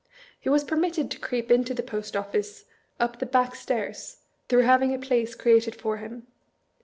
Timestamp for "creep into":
1.19-1.75